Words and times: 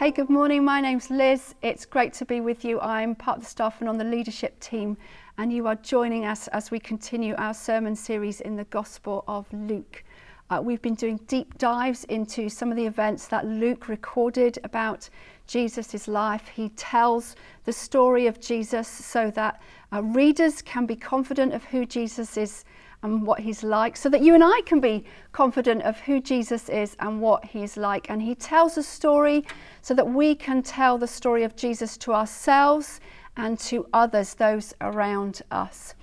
Hey, 0.00 0.12
good 0.12 0.30
morning. 0.30 0.64
My 0.64 0.80
name's 0.80 1.10
Liz. 1.10 1.54
It's 1.60 1.84
great 1.84 2.14
to 2.14 2.24
be 2.24 2.40
with 2.40 2.64
you. 2.64 2.80
I'm 2.80 3.14
part 3.14 3.36
of 3.36 3.44
the 3.44 3.50
staff 3.50 3.80
and 3.80 3.88
on 3.90 3.98
the 3.98 4.04
leadership 4.04 4.58
team, 4.58 4.96
and 5.36 5.52
you 5.52 5.66
are 5.66 5.74
joining 5.74 6.24
us 6.24 6.48
as 6.48 6.70
we 6.70 6.80
continue 6.80 7.34
our 7.36 7.52
sermon 7.52 7.94
series 7.94 8.40
in 8.40 8.56
the 8.56 8.64
Gospel 8.64 9.24
of 9.28 9.46
Luke. 9.52 10.02
Uh, 10.48 10.62
we've 10.64 10.80
been 10.80 10.94
doing 10.94 11.20
deep 11.26 11.58
dives 11.58 12.04
into 12.04 12.48
some 12.48 12.70
of 12.70 12.78
the 12.78 12.86
events 12.86 13.26
that 13.26 13.46
Luke 13.46 13.88
recorded 13.88 14.58
about 14.64 15.10
Jesus' 15.46 16.08
life. 16.08 16.48
He 16.48 16.70
tells 16.70 17.36
the 17.66 17.72
story 17.74 18.26
of 18.26 18.40
Jesus 18.40 18.88
so 18.88 19.30
that 19.32 19.60
uh, 19.92 20.02
readers 20.02 20.62
can 20.62 20.86
be 20.86 20.96
confident 20.96 21.52
of 21.52 21.62
who 21.64 21.84
Jesus 21.84 22.38
is 22.38 22.64
and 23.02 23.26
what 23.26 23.40
he's 23.40 23.62
like, 23.62 23.96
so 23.96 24.08
that 24.10 24.20
you 24.20 24.34
and 24.34 24.44
I 24.44 24.60
can 24.66 24.80
be 24.80 25.04
confident 25.32 25.82
of 25.82 25.98
who 26.00 26.20
Jesus 26.20 26.68
is 26.68 26.96
and 27.00 27.20
what 27.20 27.44
he's 27.44 27.76
like. 27.76 28.10
And 28.10 28.20
he 28.20 28.34
tells 28.34 28.76
a 28.76 28.82
story 28.82 29.44
so 29.80 29.94
that 29.94 30.06
we 30.06 30.34
can 30.34 30.62
tell 30.62 30.98
the 30.98 31.06
story 31.06 31.42
of 31.44 31.56
Jesus 31.56 31.96
to 31.98 32.12
ourselves 32.12 33.00
and 33.36 33.58
to 33.60 33.86
others, 33.92 34.34
those 34.34 34.74
around 34.80 35.40
us. 35.50 35.94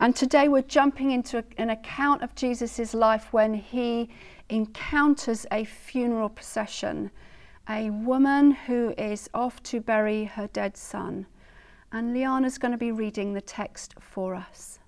And 0.00 0.14
today 0.14 0.48
we're 0.48 0.62
jumping 0.62 1.12
into 1.12 1.44
an 1.58 1.70
account 1.70 2.22
of 2.22 2.34
Jesus' 2.34 2.92
life 2.92 3.32
when 3.32 3.54
he 3.54 4.10
encounters 4.48 5.46
a 5.52 5.64
funeral 5.64 6.28
procession, 6.28 7.10
a 7.68 7.88
woman 7.90 8.50
who 8.50 8.92
is 8.98 9.30
off 9.32 9.62
to 9.62 9.80
bury 9.80 10.24
her 10.24 10.48
dead 10.48 10.76
son. 10.76 11.26
And 11.92 12.12
Liana's 12.12 12.58
going 12.58 12.72
to 12.72 12.78
be 12.78 12.90
reading 12.90 13.32
the 13.32 13.40
text 13.40 13.94
for 14.00 14.34
us. 14.34 14.80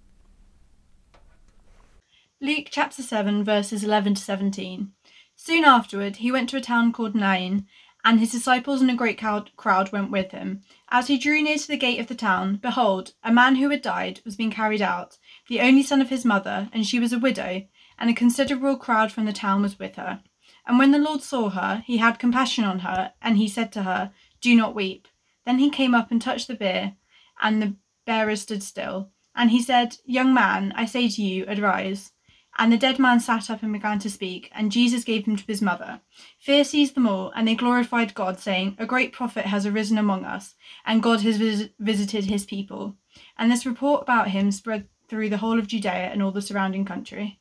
Luke 2.41 2.67
chapter 2.69 3.01
7, 3.01 3.45
verses 3.45 3.85
11 3.85 4.17
to 4.17 4.23
17. 4.23 4.93
Soon 5.37 5.65
afterward, 5.65 6.17
he 6.17 6.33
went 6.33 6.51
to 6.51 6.57
a 6.57 6.61
town 6.61 6.93
called 6.93 7.15
Nain, 7.15 7.67
and 8.05 8.19
his 8.19 8.33
disciples 8.33 8.83
and 8.83 8.91
a 8.91 8.95
great 8.95 9.19
crowd 9.19 9.93
went 9.93 10.11
with 10.11 10.33
him. 10.33 10.61
As 10.91 11.07
he 11.07 11.17
drew 11.17 11.41
near 11.41 11.57
to 11.57 11.69
the 11.69 11.77
gate 11.77 12.01
of 12.01 12.09
the 12.09 12.15
town, 12.15 12.57
behold, 12.57 13.15
a 13.23 13.33
man 13.33 13.57
who 13.57 13.71
had 13.71 13.81
died 13.83 14.21
was 14.25 14.37
being 14.37 14.51
carried 14.51 14.83
out, 14.83 15.17
the 15.49 15.61
only 15.61 15.83
son 15.83 16.03
of 16.03 16.11
his 16.11 16.25
mother, 16.25 16.69
and 16.73 16.85
she 16.85 16.99
was 16.99 17.12
a 17.12 17.21
widow, 17.21 17.67
and 17.99 18.11
a 18.11 18.15
considerable 18.15 18.77
crowd 18.77 19.12
from 19.12 19.27
the 19.27 19.33
town 19.33 19.62
was 19.62 19.79
with 19.79 19.95
her. 19.95 20.21
And 20.67 20.77
when 20.77 20.91
the 20.91 20.99
Lord 20.99 21.23
saw 21.23 21.51
her, 21.51 21.85
he 21.87 21.99
had 21.99 22.19
compassion 22.19 22.65
on 22.65 22.81
her, 22.81 23.12
and 23.23 23.39
he 23.39 23.49
said 23.49 23.73
to 23.73 23.85
her, 23.85 24.12
Do 24.41 24.57
not 24.57 24.75
weep. 24.75 25.07
Then 25.47 25.61
he 25.61 25.71
came 25.71 25.95
up 25.95 26.11
and 26.11 26.21
touched 26.21 26.49
the 26.49 26.55
bier, 26.57 26.97
and 27.41 27.62
the 27.62 27.77
bearer 28.05 28.37
stood 28.37 28.62
still. 28.62 29.12
And 29.37 29.51
he 29.51 29.62
said, 29.62 29.99
Young 30.05 30.35
man, 30.35 30.73
I 30.77 30.85
say 30.85 31.09
to 31.09 31.23
you, 31.23 31.45
arise. 31.49 32.11
And 32.56 32.72
the 32.72 32.78
dead 32.78 32.98
man 32.98 33.19
sat 33.19 33.50
up 33.50 33.62
and 33.62 33.72
began 33.72 33.98
to 33.98 34.10
speak, 34.10 34.50
and 34.55 34.70
Jesus 34.70 35.02
gave 35.02 35.27
him 35.27 35.36
to 35.36 35.44
his 35.47 35.60
mother. 35.60 36.00
Fear 36.38 36.64
seized 36.64 36.94
them 36.94 37.08
all, 37.08 37.33
and 37.34 37.48
they 37.48 37.55
glorified 37.55 38.14
God, 38.14 38.38
saying, 38.38 38.77
A 38.78 38.86
great 38.86 39.12
prophet 39.12 39.47
has 39.47 39.66
arisen 39.66 39.98
among 39.98 40.24
us, 40.24 40.55
and 40.86 41.02
God 41.02 41.22
has 41.22 41.36
vis- 41.36 41.70
visited 41.80 42.27
his 42.27 42.47
people. 42.47 42.94
And 43.36 43.50
this 43.50 43.66
report 43.66 44.02
about 44.02 44.28
him 44.28 44.52
spread 44.52 44.86
through 45.08 45.30
the 45.30 45.38
whole 45.38 45.58
of 45.58 45.66
Judea 45.66 46.10
and 46.12 46.22
all 46.22 46.30
the 46.30 46.42
surrounding 46.42 46.84
country. 46.84 47.41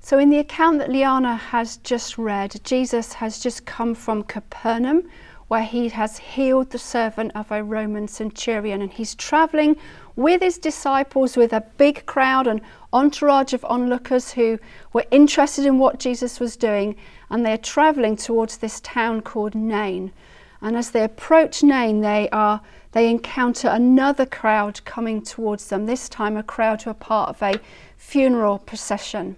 So, 0.00 0.18
in 0.18 0.30
the 0.30 0.38
account 0.38 0.78
that 0.80 0.90
Liana 0.90 1.36
has 1.36 1.76
just 1.78 2.18
read, 2.18 2.60
Jesus 2.64 3.14
has 3.14 3.38
just 3.38 3.66
come 3.66 3.94
from 3.94 4.24
Capernaum, 4.24 5.08
where 5.48 5.62
he 5.62 5.90
has 5.90 6.18
healed 6.18 6.70
the 6.70 6.78
servant 6.78 7.30
of 7.34 7.52
a 7.52 7.62
Roman 7.62 8.08
centurion, 8.08 8.82
and 8.82 8.92
he's 8.92 9.14
traveling 9.14 9.76
with 10.16 10.42
his 10.42 10.58
disciples, 10.58 11.36
with 11.36 11.52
a 11.52 11.64
big 11.76 12.06
crowd 12.06 12.46
and 12.46 12.60
entourage 12.92 13.52
of 13.52 13.64
onlookers 13.64 14.32
who 14.32 14.58
were 14.92 15.04
interested 15.10 15.64
in 15.64 15.78
what 15.78 15.98
Jesus 15.98 16.38
was 16.40 16.56
doing, 16.56 16.96
and 17.30 17.44
they're 17.44 17.58
traveling 17.58 18.16
towards 18.16 18.58
this 18.58 18.80
town 18.80 19.22
called 19.22 19.54
Nain. 19.54 20.12
And 20.60 20.76
as 20.76 20.90
they 20.90 21.02
approach 21.02 21.62
Nain, 21.62 22.00
they 22.00 22.28
are 22.30 22.60
they 22.92 23.08
encounter 23.08 23.68
another 23.68 24.26
crowd 24.26 24.84
coming 24.84 25.22
towards 25.22 25.68
them. 25.68 25.86
This 25.86 26.08
time, 26.10 26.36
a 26.36 26.42
crowd 26.42 26.82
who 26.82 26.90
are 26.90 26.94
part 26.94 27.30
of 27.30 27.42
a 27.42 27.58
funeral 27.96 28.58
procession. 28.58 29.36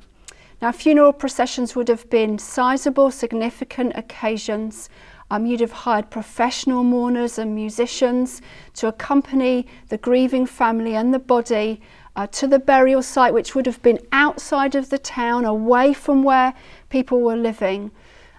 Now, 0.60 0.72
funeral 0.72 1.12
processions 1.12 1.76
would 1.76 1.88
have 1.88 2.08
been 2.10 2.38
sizable, 2.38 3.10
significant 3.10 3.92
occasions. 3.94 4.88
Um, 5.30 5.46
you'd 5.46 5.60
have 5.60 5.72
hired 5.72 6.10
professional 6.10 6.84
mourners 6.84 7.38
and 7.38 7.54
musicians 7.54 8.42
to 8.74 8.88
accompany 8.88 9.66
the 9.88 9.98
grieving 9.98 10.46
family 10.46 10.94
and 10.94 11.12
the 11.14 11.18
body 11.18 11.80
uh, 12.16 12.26
to 12.28 12.46
the 12.46 12.58
burial 12.58 13.02
site, 13.02 13.34
which 13.34 13.54
would 13.54 13.66
have 13.66 13.82
been 13.82 13.98
outside 14.12 14.74
of 14.74 14.90
the 14.90 14.98
town, 14.98 15.44
away 15.44 15.92
from 15.92 16.22
where 16.22 16.54
people 16.88 17.20
were 17.20 17.36
living. 17.36 17.90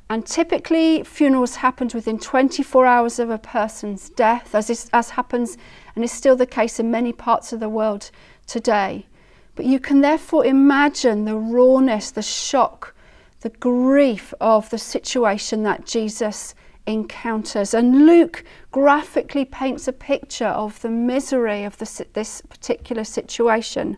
And 0.09 0.25
typically, 0.25 1.03
funerals 1.03 1.55
happened 1.55 1.93
within 1.93 2.19
24 2.19 2.85
hours 2.85 3.17
of 3.17 3.31
a 3.31 3.39
person's 3.39 4.09
death, 4.09 4.53
as, 4.53 4.69
is, 4.69 4.89
as 4.93 5.11
happens 5.11 5.57
and 5.95 6.03
is 6.03 6.11
still 6.11 6.35
the 6.35 6.45
case 6.45 6.79
in 6.79 6.91
many 6.91 7.11
parts 7.11 7.51
of 7.51 7.59
the 7.59 7.69
world 7.69 8.11
today. 8.45 9.07
But 9.55 9.65
you 9.65 9.79
can 9.79 10.01
therefore 10.01 10.45
imagine 10.45 11.25
the 11.25 11.35
rawness, 11.35 12.11
the 12.11 12.21
shock, 12.21 12.93
the 13.41 13.49
grief 13.49 14.33
of 14.39 14.69
the 14.69 14.77
situation 14.77 15.63
that 15.63 15.85
Jesus 15.85 16.53
encounters. 16.85 17.73
And 17.73 18.05
Luke 18.05 18.43
graphically 18.71 19.45
paints 19.45 19.87
a 19.87 19.93
picture 19.93 20.47
of 20.47 20.81
the 20.81 20.89
misery 20.89 21.63
of 21.63 21.77
the, 21.77 22.05
this 22.13 22.41
particular 22.41 23.03
situation. 23.03 23.97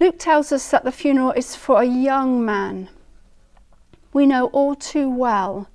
Luke 0.00 0.18
tells 0.18 0.52
us 0.52 0.70
that 0.70 0.84
the 0.84 0.92
funeral 0.92 1.32
is 1.32 1.56
for 1.56 1.80
a 1.80 1.86
young 1.86 2.44
man. 2.44 2.88
We 4.12 4.26
know 4.26 4.46
all 4.46 4.74
too 4.74 5.10
well 5.10 5.68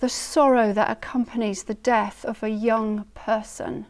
the 0.00 0.08
sorrow 0.08 0.72
that 0.72 0.90
accompanies 0.90 1.64
the 1.64 1.74
death 1.74 2.24
of 2.24 2.42
a 2.42 2.48
young 2.48 3.04
person. 3.14 3.86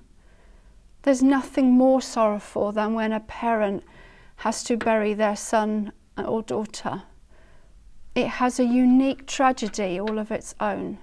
There's 1.02 1.22
nothing 1.22 1.70
more 1.70 2.02
sorrowful 2.02 2.72
than 2.72 2.94
when 2.94 3.12
a 3.12 3.20
parent 3.20 3.84
has 4.36 4.64
to 4.64 4.76
bury 4.76 5.14
their 5.14 5.36
son 5.36 5.92
or 6.18 6.42
daughter 6.42 7.04
it 8.20 8.28
has 8.28 8.58
a 8.58 8.64
unique 8.64 9.26
tragedy 9.26 9.98
all 10.00 10.18
of 10.18 10.30
its 10.30 10.54
own. 10.60 10.98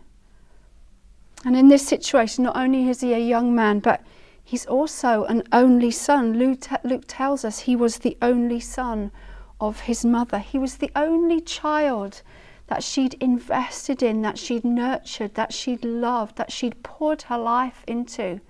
And 1.45 1.55
in 1.55 1.67
this 1.67 1.87
situation, 1.87 2.43
not 2.43 2.57
only 2.57 2.89
is 2.89 3.01
he 3.01 3.13
a 3.13 3.19
young 3.19 3.53
man, 3.53 3.79
but 3.79 4.01
he's 4.43 4.65
also 4.65 5.25
an 5.25 5.43
only 5.51 5.91
son. 5.91 6.33
Luke, 6.33 6.65
Luke, 6.83 7.05
tells 7.07 7.45
us 7.45 7.59
he 7.59 7.75
was 7.75 7.97
the 7.97 8.17
only 8.21 8.59
son 8.59 9.11
of 9.59 9.81
his 9.81 10.03
mother. 10.05 10.39
He 10.39 10.57
was 10.57 10.77
the 10.77 10.91
only 10.95 11.41
child 11.41 12.21
that 12.67 12.83
she'd 12.83 13.13
invested 13.15 14.03
in, 14.03 14.21
that 14.21 14.37
she'd 14.37 14.65
nurtured, 14.65 15.35
that 15.35 15.53
she'd 15.53 15.85
loved, 15.85 16.35
that 16.37 16.51
she'd 16.51 16.83
poured 16.83 17.23
her 17.23 17.37
life 17.37 17.83
into. 17.87 18.41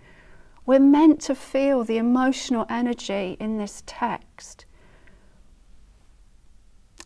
We're 0.66 0.80
meant 0.80 1.22
to 1.22 1.36
feel 1.36 1.84
the 1.84 1.98
emotional 1.98 2.66
energy 2.70 3.38
in 3.40 3.58
this 3.58 3.84
text. 3.86 4.66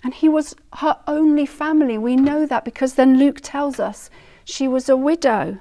And 0.04 0.14
he 0.14 0.28
was 0.28 0.56
her 0.76 0.98
only 1.08 1.46
family. 1.46 1.98
We 1.98 2.16
know 2.16 2.46
that 2.46 2.66
because 2.66 2.96
then 2.96 3.18
Luke 3.18 3.40
tells 3.42 3.80
us 3.80 4.10
she 4.44 4.68
was 4.68 4.90
a 4.90 4.98
widow. 4.98 5.60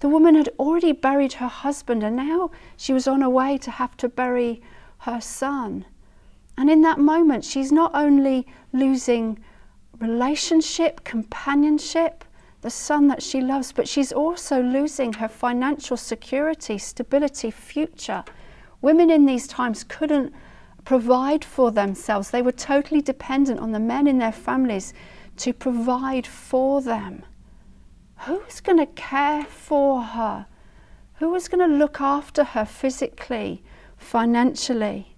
The 0.00 0.08
woman 0.08 0.34
had 0.34 0.48
already 0.58 0.92
buried 0.92 1.34
her 1.34 1.48
husband 1.48 2.02
and 2.02 2.16
now 2.16 2.50
she 2.76 2.92
was 2.92 3.06
on 3.06 3.20
her 3.20 3.30
way 3.30 3.58
to 3.58 3.70
have 3.70 3.96
to 3.98 4.08
bury 4.08 4.62
her 4.98 5.20
son. 5.20 5.84
And 6.56 6.70
in 6.70 6.82
that 6.82 6.98
moment, 6.98 7.44
she's 7.44 7.72
not 7.72 7.92
only 7.94 8.46
losing 8.72 9.38
relationship, 9.98 11.04
companionship, 11.04 12.24
the 12.60 12.70
son 12.70 13.08
that 13.08 13.22
she 13.22 13.40
loves, 13.40 13.72
but 13.72 13.88
she's 13.88 14.12
also 14.12 14.62
losing 14.62 15.14
her 15.14 15.28
financial 15.28 15.96
security, 15.96 16.78
stability, 16.78 17.50
future. 17.50 18.24
Women 18.80 19.10
in 19.10 19.26
these 19.26 19.46
times 19.46 19.84
couldn't 19.84 20.32
provide 20.84 21.44
for 21.44 21.70
themselves. 21.70 22.30
They 22.30 22.42
were 22.42 22.52
totally 22.52 23.00
dependent 23.00 23.60
on 23.60 23.72
the 23.72 23.80
men 23.80 24.06
in 24.06 24.18
their 24.18 24.32
families 24.32 24.92
to 25.38 25.52
provide 25.52 26.26
for 26.26 26.82
them. 26.82 27.22
Who 28.26 28.38
was 28.44 28.60
going 28.60 28.78
to 28.78 28.86
care 28.86 29.44
for 29.44 30.02
her? 30.02 30.46
Who 31.14 31.30
was 31.30 31.48
going 31.48 31.68
to 31.68 31.76
look 31.76 32.00
after 32.00 32.44
her 32.44 32.64
physically, 32.64 33.62
financially? 33.96 35.16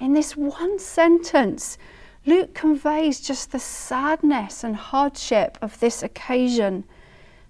In 0.00 0.12
this 0.12 0.36
one 0.36 0.78
sentence, 0.78 1.78
Luke 2.26 2.54
conveys 2.54 3.20
just 3.20 3.52
the 3.52 3.58
sadness 3.58 4.62
and 4.62 4.76
hardship 4.76 5.58
of 5.62 5.80
this 5.80 6.02
occasion. 6.02 6.84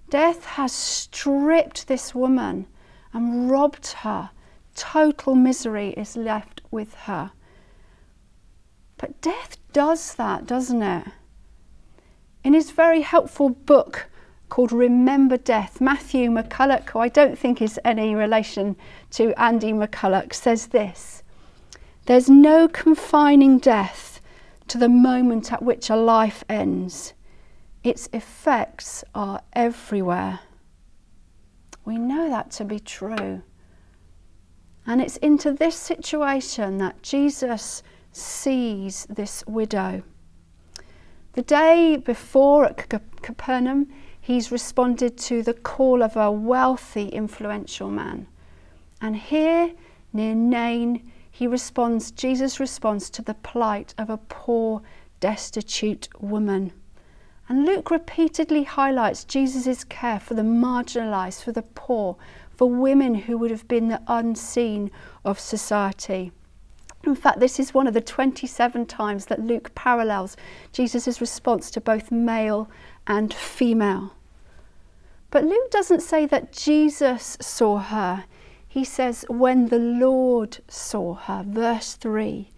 Death 0.09 0.45
has 0.45 0.71
stripped 0.71 1.87
this 1.87 2.15
woman 2.15 2.65
and 3.13 3.51
robbed 3.51 3.87
her. 3.87 4.29
Total 4.75 5.35
misery 5.35 5.89
is 5.89 6.15
left 6.15 6.61
with 6.71 6.93
her. 6.93 7.31
But 8.99 9.21
death 9.21 9.57
does 9.71 10.13
that, 10.15 10.45
doesn't 10.45 10.83
it? 10.83 11.07
In 12.43 12.53
his 12.53 12.71
very 12.71 13.01
helpful 13.01 13.49
book 13.49 14.07
called 14.49 14.73
Remember 14.73 15.37
Death, 15.37 15.79
Matthew 15.79 16.29
McCullough, 16.29 16.89
who 16.89 16.99
I 16.99 17.07
don't 17.07 17.39
think 17.39 17.61
is 17.61 17.79
any 17.85 18.13
relation 18.13 18.75
to 19.11 19.33
Andy 19.41 19.71
McCulloch, 19.71 20.33
says 20.33 20.67
this 20.67 21.23
There's 22.07 22.29
no 22.29 22.67
confining 22.67 23.57
death 23.57 24.19
to 24.67 24.77
the 24.77 24.89
moment 24.89 25.53
at 25.53 25.63
which 25.63 25.89
a 25.89 25.95
life 25.95 26.43
ends. 26.49 27.13
its 27.81 28.09
effects 28.11 29.05
are 29.15 29.41
everywhere. 29.53 30.41
We 31.85 31.97
know 31.97 32.29
that 32.29 32.51
to 32.51 32.65
be 32.65 32.79
true. 32.79 33.41
And 34.85 35.01
it's 35.01 35.15
into 35.17 35.53
this 35.53 35.75
situation 35.75 36.77
that 36.79 37.01
Jesus 37.01 37.81
sees 38.11 39.05
this 39.09 39.43
widow. 39.47 40.03
The 41.33 41.41
day 41.41 41.97
before 41.97 42.65
at 42.65 42.89
Capernaum, 43.21 43.87
he's 44.19 44.51
responded 44.51 45.17
to 45.19 45.43
the 45.43 45.53
call 45.53 46.03
of 46.03 46.17
a 46.17 46.31
wealthy, 46.31 47.07
influential 47.09 47.89
man. 47.89 48.27
And 49.01 49.15
here, 49.15 49.73
near 50.11 50.35
Nain, 50.35 51.11
he 51.31 51.47
responds, 51.47 52.11
Jesus 52.11 52.59
responds 52.59 53.09
to 53.11 53.21
the 53.21 53.35
plight 53.35 53.93
of 53.97 54.09
a 54.09 54.17
poor, 54.17 54.81
destitute 55.19 56.09
woman. 56.19 56.73
And 57.47 57.65
Luke 57.65 57.89
repeatedly 57.89 58.63
highlights 58.63 59.23
Jesus' 59.23 59.83
care 59.83 60.19
for 60.19 60.33
the 60.33 60.41
marginalised, 60.41 61.43
for 61.43 61.51
the 61.51 61.63
poor, 61.63 62.17
for 62.55 62.69
women 62.69 63.15
who 63.15 63.37
would 63.37 63.51
have 63.51 63.67
been 63.67 63.87
the 63.87 64.01
unseen 64.07 64.91
of 65.23 65.39
society. 65.39 66.31
In 67.05 67.15
fact, 67.15 67.39
this 67.39 67.59
is 67.59 67.73
one 67.73 67.87
of 67.87 67.93
the 67.93 68.01
27 68.01 68.85
times 68.85 69.25
that 69.27 69.39
Luke 69.39 69.73
parallels 69.73 70.35
Jesus' 70.73 71.21
response 71.21 71.71
to 71.71 71.81
both 71.81 72.11
male 72.11 72.69
and 73.07 73.33
female. 73.33 74.13
But 75.31 75.45
Luke 75.45 75.71
doesn't 75.71 76.01
say 76.01 76.25
that 76.25 76.51
Jesus 76.51 77.37
saw 77.39 77.77
her. 77.77 78.25
He 78.67 78.83
says, 78.83 79.25
when 79.29 79.67
the 79.67 79.79
Lord 79.79 80.59
saw 80.67 81.15
her, 81.15 81.43
verse 81.47 81.93
3. 81.93 82.49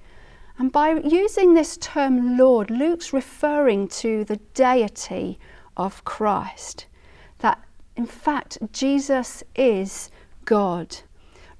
And 0.57 0.71
by 0.71 0.93
using 0.99 1.53
this 1.53 1.77
term 1.77 2.37
Lord, 2.37 2.69
Luke's 2.69 3.13
referring 3.13 3.87
to 3.89 4.23
the 4.23 4.37
deity 4.53 5.39
of 5.77 6.03
Christ. 6.03 6.85
That 7.39 7.63
in 7.95 8.05
fact, 8.05 8.57
Jesus 8.71 9.43
is 9.55 10.09
God. 10.45 10.97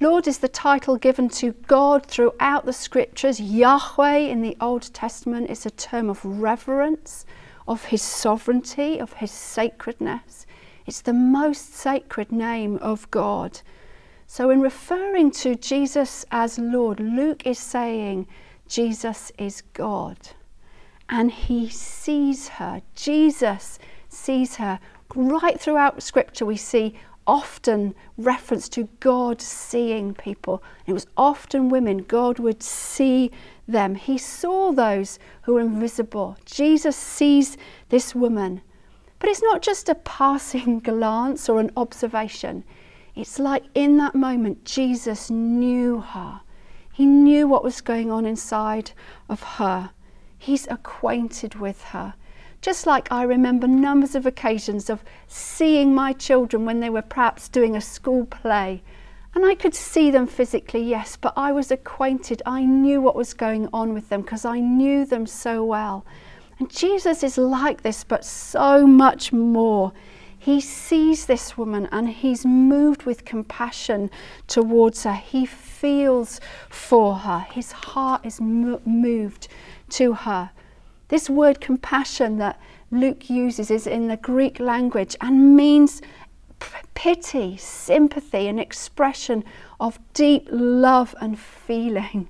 Lord 0.01 0.27
is 0.27 0.39
the 0.39 0.48
title 0.48 0.98
given 0.98 1.30
to 1.30 1.51
God 1.68 2.07
throughout 2.07 2.65
the 2.65 2.74
scriptures. 2.74 3.39
Yahweh 3.39 4.18
in 4.18 4.42
the 4.42 4.57
Old 4.59 4.92
Testament 4.95 5.48
is 5.51 5.63
a 5.63 5.69
term 5.69 6.09
of 6.09 6.25
reverence, 6.25 7.24
of 7.68 7.86
his 7.86 8.01
sovereignty, 8.01 8.98
of 8.98 9.13
his 9.13 9.30
sacredness. 9.30 10.48
It's 10.88 11.01
the 11.01 11.13
most 11.13 11.75
sacred 11.75 12.31
name 12.31 12.77
of 12.77 13.12
God. 13.12 13.62
So, 14.25 14.50
in 14.50 14.59
referring 14.59 15.30
to 15.33 15.53
Jesus 15.53 16.25
as 16.31 16.57
Lord, 16.57 17.00
Luke 17.00 17.45
is 17.45 17.59
saying 17.59 18.25
Jesus 18.68 19.31
is 19.38 19.62
God. 19.74 20.18
And 21.09 21.31
he 21.31 21.69
sees 21.69 22.48
her. 22.48 22.81
Jesus 22.95 23.77
sees 24.09 24.56
her. 24.56 24.80
Right 25.13 25.59
throughout 25.59 26.01
Scripture, 26.01 26.48
we 26.48 26.57
see 26.57 26.95
often 27.27 27.95
reference 28.18 28.68
to 28.69 28.89
God 29.00 29.41
seeing 29.41 30.13
people. 30.13 30.63
It 30.85 30.94
was 30.94 31.07
often 31.15 31.69
women. 31.69 32.00
God 32.00 32.39
would 32.39 32.63
see 32.63 33.31
them. 33.68 33.95
He 33.95 34.18
saw 34.18 34.71
those 34.71 35.19
who 35.44 35.53
were 35.53 35.62
invisible. 35.62 36.38
Jesus 36.45 36.95
sees 36.95 37.57
this 37.89 38.15
woman. 38.15 38.62
But 39.19 39.29
it's 39.29 39.44
not 39.44 39.62
just 39.62 39.89
a 39.89 39.95
passing 39.95 40.79
glance 40.83 41.47
or 41.47 41.59
an 41.59 41.71
observation. 41.77 42.63
It's 43.15 43.39
like 43.39 43.65
in 43.75 43.97
that 43.97 44.15
moment, 44.15 44.65
Jesus 44.65 45.29
knew 45.29 46.00
her. 46.00 46.41
He 46.91 47.06
knew 47.06 47.47
what 47.47 47.63
was 47.63 47.81
going 47.81 48.12
on 48.12 48.25
inside 48.25 48.91
of 49.29 49.44
her. 49.44 49.91
He's 50.38 50.67
acquainted 50.67 51.56
with 51.56 51.83
her. 51.85 52.15
Just 52.62 52.86
like 52.86 53.12
I 53.12 53.24
remember 53.24 53.68
numbers 53.68 54.13
of 54.13 54.28
occasions 54.28 54.88
of 54.90 55.04
seeing 55.28 55.96
my 55.96 56.13
children 56.13 56.63
when 56.63 56.80
they 56.80 56.92
were 56.92 57.02
perhaps 57.02 57.50
doing 57.50 57.75
a 57.75 57.81
school 57.81 58.25
play. 58.25 58.84
And 59.34 59.46
I 59.46 59.56
could 59.56 59.74
see 59.74 60.12
them 60.12 60.28
physically, 60.28 60.84
yes, 60.84 61.18
but 61.19 61.34
I 61.36 61.52
was 61.54 61.72
acquainted. 61.72 62.44
I 62.46 62.66
knew 62.66 63.02
what 63.02 63.16
was 63.16 63.34
going 63.34 63.68
on 63.74 63.94
with 63.94 64.10
them 64.10 64.22
because 64.22 64.46
I 64.46 64.60
knew 64.60 65.06
them 65.06 65.25
so 65.25 65.63
well. 65.63 66.06
And 66.60 66.69
Jesus 66.69 67.24
is 67.24 67.40
like 67.40 67.81
this, 67.81 68.04
but 68.04 68.24
so 68.24 68.86
much 68.86 69.34
more. 69.34 69.94
He 70.38 70.62
sees 70.62 71.25
this 71.25 71.58
woman 71.58 71.88
and 71.92 72.10
he's 72.10 72.46
moved 72.46 73.04
with 73.04 73.25
compassion 73.25 74.12
towards 74.48 75.04
her. 75.04 75.13
He 75.13 75.46
feels 75.48 76.40
for 76.69 77.16
her. 77.16 77.40
His 77.52 77.72
heart 77.72 78.25
is 78.25 78.40
moved 78.40 79.48
to 79.92 80.13
her. 80.13 80.52
This 81.12 81.30
word 81.30 81.60
compassion 81.60 82.38
that 82.38 82.58
Luke 82.90 83.30
uses 83.30 83.69
is 83.69 83.86
in 83.86 84.08
the 84.08 84.16
Greek 84.16 84.62
language 84.62 85.13
and 85.19 85.58
means 85.58 86.02
pity, 86.94 87.58
sympathy, 87.58 88.48
an 88.48 88.58
expression 88.58 89.44
of 89.81 90.00
deep 90.13 90.48
love 90.50 91.13
and 91.19 91.38
feeling. 91.38 92.30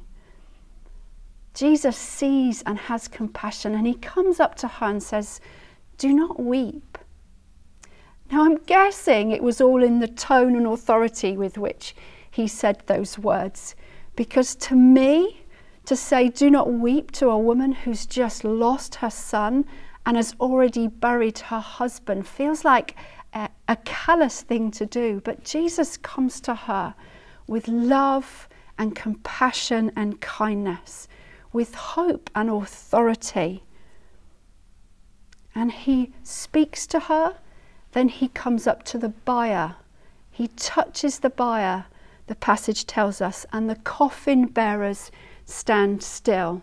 Jesus 1.54 1.96
sees 1.96 2.64
and 2.64 2.80
has 2.80 3.08
compassion, 3.08 3.76
and 3.76 3.86
he 3.86 3.94
comes 3.94 4.40
up 4.40 4.56
to 4.56 4.68
her 4.68 4.88
and 4.88 5.04
says, 5.04 5.40
Do 6.00 6.12
not 6.12 6.40
weep. 6.40 6.98
Now, 8.32 8.46
I'm 8.46 8.58
guessing 8.64 9.30
it 9.30 9.44
was 9.44 9.62
all 9.62 9.84
in 9.84 10.00
the 10.00 10.08
tone 10.08 10.56
and 10.56 10.66
authority 10.66 11.38
with 11.38 11.56
which 11.56 11.96
he 12.32 12.48
said 12.48 12.82
those 12.88 13.20
words, 13.20 13.76
because 14.16 14.56
to 14.56 14.76
me, 14.76 15.41
to 15.86 15.96
say, 15.96 16.30
Do 16.30 16.50
not 16.50 16.72
weep 16.72 17.12
to 17.12 17.30
a 17.30 17.38
woman 17.38 17.72
who's 17.72 18.06
just 18.06 18.44
lost 18.44 18.96
her 18.96 19.10
son 19.10 19.66
and 20.06 20.18
has 20.18 20.36
already 20.40 20.88
buried 20.88 21.40
her 21.40 21.60
husband 21.60 22.28
feels 22.28 22.66
like 22.66 22.96
a, 23.34 23.50
a 23.68 23.76
callous 23.78 24.42
thing 24.42 24.72
to 24.72 24.86
do. 24.86 25.22
But 25.24 25.44
Jesus 25.44 25.98
comes 25.98 26.40
to 26.42 26.56
her 26.56 26.96
with 27.48 27.68
love 27.68 28.48
and 28.78 28.96
compassion 28.96 29.92
and 29.96 30.20
kindness, 30.22 31.08
with 31.54 31.76
hope 31.76 32.30
and 32.34 32.50
authority. 32.50 33.64
And 35.54 35.72
he 35.72 36.14
speaks 36.24 36.88
to 36.88 37.02
her, 37.02 37.36
then 37.92 38.08
he 38.08 38.30
comes 38.30 38.68
up 38.68 38.84
to 38.84 38.98
the 38.98 39.10
buyer. 39.10 39.76
He 40.32 40.48
touches 40.48 41.20
the 41.20 41.30
buyer, 41.30 41.86
the 42.28 42.36
passage 42.36 42.88
tells 42.88 43.22
us, 43.22 43.46
and 43.52 43.70
the 43.70 43.76
coffin 43.76 44.48
bearers 44.48 45.12
stand 45.52 46.02
still. 46.02 46.62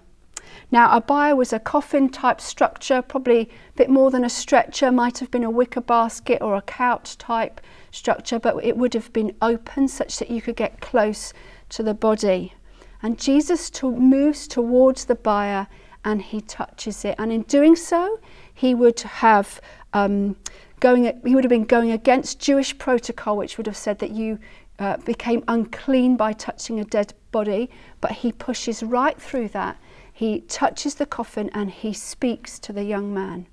Now, 0.71 0.95
a 0.97 1.01
bier 1.01 1.35
was 1.37 1.53
a 1.53 1.59
coffin 1.59 2.09
type 2.09 2.41
structure, 2.41 3.01
probably 3.03 3.41
a 3.41 3.77
bit 3.77 3.91
more 3.91 4.11
than 4.11 4.25
a 4.25 4.31
stretcher, 4.31 4.93
might 4.93 5.19
have 5.19 5.31
been 5.31 5.45
a 5.45 5.51
wicker 5.51 5.81
basket 5.81 6.43
or 6.43 6.57
a 6.57 6.63
couch 6.63 7.17
type 7.17 7.61
structure, 7.91 8.39
but 8.39 8.63
it 8.65 8.77
would 8.77 8.95
have 8.95 9.13
been 9.13 9.35
open 9.41 9.89
such 9.89 10.19
that 10.19 10.31
you 10.31 10.43
could 10.43 10.57
get 10.57 10.81
close 10.81 11.33
to 11.71 11.83
the 11.83 11.95
body. 11.95 12.55
And 13.03 13.19
Jesus 13.19 13.71
to- 13.71 13.95
moves 13.95 14.47
towards 14.49 15.05
the 15.05 15.15
bier 15.15 15.69
and 16.05 16.23
he 16.23 16.41
touches 16.41 17.05
it. 17.05 17.15
And 17.19 17.33
in 17.33 17.43
doing 17.43 17.77
so, 17.77 18.19
he 18.53 18.75
would 18.75 19.01
have 19.01 19.61
um, 19.93 20.37
going. 20.81 21.05
He 21.25 21.35
would 21.35 21.45
have 21.45 21.51
been 21.51 21.65
going 21.65 21.91
against 21.91 22.41
Jewish 22.41 22.77
protocol, 22.79 23.37
which 23.37 23.57
would 23.57 23.67
have 23.67 23.77
said 23.77 23.99
that 24.01 24.11
you 24.11 24.39
uh, 24.79 24.97
became 24.99 25.43
unclean 25.49 26.17
by 26.17 26.33
touching 26.33 26.79
a 26.79 26.85
dead 26.85 27.15
body, 27.31 27.71
but 28.01 28.13
he 28.13 28.33
pushes 28.33 28.83
right 28.83 29.21
through 29.21 29.49
that. 29.49 29.77
He 30.13 30.41
touches 30.41 30.97
the 30.97 31.07
coffin 31.07 31.51
and 31.53 31.71
he 31.71 31.93
speaks 31.93 32.59
to 32.61 32.73
the 32.73 32.85
young 32.85 33.13
man. 33.13 33.47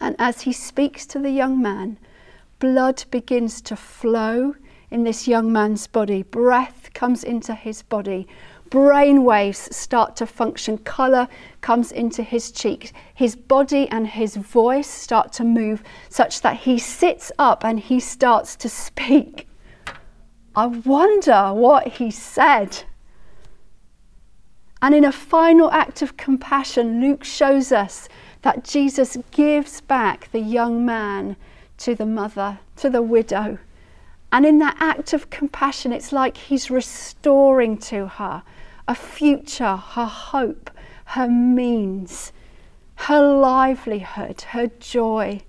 And 0.00 0.16
as 0.18 0.42
he 0.42 0.52
speaks 0.52 1.06
to 1.06 1.18
the 1.18 1.30
young 1.30 1.60
man, 1.60 1.98
blood 2.58 3.04
begins 3.10 3.60
to 3.62 3.76
flow 3.76 4.54
in 4.90 5.04
this 5.04 5.28
young 5.28 5.52
man's 5.52 5.86
body. 5.86 6.22
Breath 6.22 6.90
comes 6.94 7.24
into 7.24 7.54
his 7.54 7.82
body. 7.82 8.26
Brain 8.70 9.24
waves 9.24 9.74
start 9.74 10.14
to 10.16 10.26
function. 10.26 10.78
Colour 10.78 11.28
comes 11.62 11.90
into 11.90 12.22
his 12.22 12.50
cheeks. 12.50 12.92
His 13.14 13.34
body 13.34 13.88
and 13.88 14.06
his 14.06 14.36
voice 14.36 14.88
start 14.88 15.32
to 15.34 15.44
move 15.44 15.82
such 16.08 16.42
that 16.42 16.58
he 16.58 16.78
sits 16.78 17.32
up 17.38 17.64
and 17.64 17.80
he 17.80 17.98
starts 17.98 18.56
to 18.56 18.68
speak. 18.86 19.47
I 20.58 20.66
wonder 20.66 21.54
what 21.54 21.86
he 21.86 22.10
said. 22.10 22.82
And 24.82 24.92
in 24.92 25.04
a 25.04 25.12
final 25.12 25.70
act 25.70 26.02
of 26.02 26.16
compassion, 26.16 27.00
Luke 27.00 27.22
shows 27.22 27.70
us 27.70 28.08
that 28.42 28.64
Jesus 28.64 29.16
gives 29.30 29.80
back 29.80 30.32
the 30.32 30.40
young 30.40 30.84
man 30.84 31.36
to 31.76 31.94
the 31.94 32.06
mother, 32.06 32.58
to 32.74 32.90
the 32.90 33.02
widow. 33.02 33.58
And 34.32 34.44
in 34.44 34.58
that 34.58 34.76
act 34.80 35.12
of 35.12 35.30
compassion, 35.30 35.92
it's 35.92 36.10
like 36.10 36.36
he's 36.36 36.72
restoring 36.72 37.78
to 37.92 38.08
her 38.08 38.42
a 38.88 38.96
future, 38.96 39.76
her 39.76 40.06
hope, 40.06 40.72
her 41.04 41.28
means, 41.28 42.32
her 43.06 43.22
livelihood, 43.22 44.40
her 44.40 44.66
joy. 44.80 45.40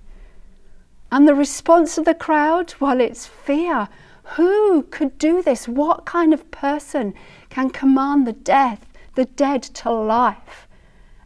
And 1.12 1.28
the 1.28 1.34
response 1.34 1.98
of 1.98 2.06
the 2.06 2.14
crowd, 2.14 2.76
well, 2.80 3.02
it's 3.02 3.26
fear. 3.26 3.90
Who 4.36 4.84
could 4.84 5.18
do 5.18 5.42
this? 5.42 5.68
What 5.68 6.06
kind 6.06 6.34
of 6.34 6.52
person 6.52 7.14
can 7.50 7.70
command 7.70 8.28
the 8.28 8.34
death, 8.34 8.86
the 9.16 9.26
dead 9.26 9.64
to 9.64 9.92
life? 9.92 10.68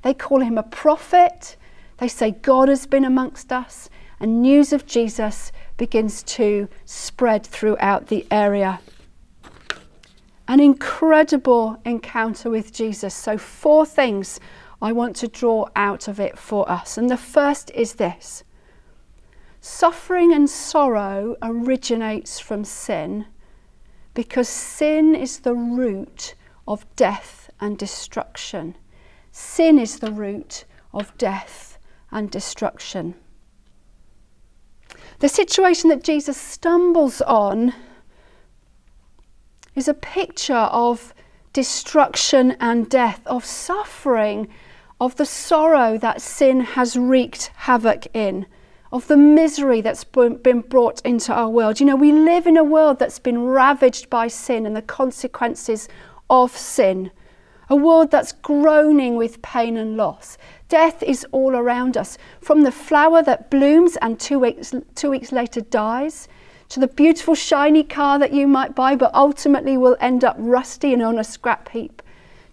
They 0.03 0.13
call 0.13 0.41
him 0.41 0.57
a 0.57 0.63
prophet. 0.63 1.57
They 1.97 2.07
say 2.07 2.31
God 2.31 2.69
has 2.69 2.85
been 2.85 3.05
amongst 3.05 3.51
us, 3.51 3.89
and 4.19 4.41
news 4.41 4.71
of 4.71 4.85
Jesus 4.85 5.51
begins 5.77 6.23
to 6.23 6.69
spread 6.85 7.45
throughout 7.45 8.07
the 8.07 8.25
area. 8.31 8.79
An 10.47 10.59
incredible 10.59 11.81
encounter 11.85 12.49
with 12.49 12.73
Jesus. 12.73 13.13
So, 13.13 13.37
four 13.37 13.85
things 13.85 14.39
I 14.81 14.91
want 14.91 15.15
to 15.17 15.27
draw 15.27 15.67
out 15.75 16.07
of 16.07 16.19
it 16.19 16.37
for 16.37 16.69
us. 16.69 16.97
And 16.97 17.09
the 17.09 17.17
first 17.17 17.71
is 17.71 17.93
this 17.93 18.43
suffering 19.63 20.33
and 20.33 20.49
sorrow 20.49 21.37
originates 21.41 22.37
from 22.37 22.65
sin 22.65 23.25
because 24.13 24.49
sin 24.49 25.15
is 25.15 25.39
the 25.39 25.55
root 25.55 26.35
of 26.67 26.85
death 26.97 27.49
and 27.61 27.77
destruction. 27.77 28.75
Sin 29.31 29.79
is 29.79 29.99
the 29.99 30.11
root 30.11 30.65
of 30.93 31.17
death 31.17 31.77
and 32.11 32.29
destruction. 32.29 33.15
The 35.19 35.29
situation 35.29 35.89
that 35.89 36.03
Jesus 36.03 36.35
stumbles 36.35 37.21
on 37.21 37.73
is 39.75 39.87
a 39.87 39.93
picture 39.93 40.53
of 40.53 41.13
destruction 41.53 42.57
and 42.59 42.89
death, 42.89 43.21
of 43.25 43.45
suffering, 43.45 44.49
of 44.99 45.15
the 45.15 45.25
sorrow 45.25 45.97
that 45.99 46.21
sin 46.21 46.59
has 46.59 46.97
wreaked 46.97 47.49
havoc 47.55 48.07
in, 48.13 48.45
of 48.93 49.07
the 49.07 49.17
misery 49.17 49.81
that's 49.81 50.03
been 50.03 50.61
brought 50.61 51.01
into 51.01 51.33
our 51.33 51.49
world. 51.49 51.79
You 51.79 51.87
know, 51.87 51.95
we 51.95 52.11
live 52.11 52.45
in 52.45 52.57
a 52.57 52.63
world 52.63 52.99
that's 52.99 53.17
been 53.17 53.43
ravaged 53.43 54.07
by 54.07 54.27
sin 54.27 54.67
and 54.67 54.75
the 54.75 54.83
consequences 54.83 55.89
of 56.29 56.55
sin, 56.55 57.09
a 57.71 57.75
world 57.75 58.11
that's 58.11 58.33
groaning 58.33 59.15
with 59.15 59.41
pain 59.41 59.77
and 59.77 59.97
loss. 59.97 60.37
Death 60.69 61.01
is 61.01 61.25
all 61.31 61.55
around 61.55 61.97
us, 61.97 62.19
from 62.39 62.61
the 62.61 62.71
flower 62.71 63.23
that 63.23 63.49
blooms 63.49 63.97
and 63.99 64.19
two 64.19 64.37
weeks, 64.37 64.75
two 64.93 65.09
weeks 65.09 65.31
later 65.31 65.61
dies, 65.61 66.27
to 66.69 66.79
the 66.79 66.87
beautiful 66.87 67.33
shiny 67.33 67.83
car 67.83 68.19
that 68.19 68.31
you 68.31 68.47
might 68.47 68.75
buy 68.75 68.95
but 68.95 69.13
ultimately 69.15 69.75
will 69.75 69.97
end 69.99 70.23
up 70.23 70.35
rusty 70.37 70.93
and 70.93 71.01
on 71.01 71.17
a 71.17 71.23
scrap 71.23 71.69
heap, 71.69 72.03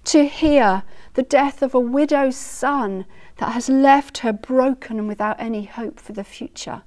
to 0.04 0.26
here 0.26 0.85
the 1.14 1.23
death 1.23 1.61
of 1.61 1.75
a 1.75 1.80
widow's 1.80 2.37
son 2.37 3.04
that 3.40 3.52
has 3.52 3.68
left 3.68 4.18
her 4.18 4.32
broken 4.32 4.99
and 4.99 5.09
without 5.09 5.40
any 5.40 5.64
hope 5.64 5.99
for 5.99 6.12
the 6.12 6.23
future. 6.23 6.82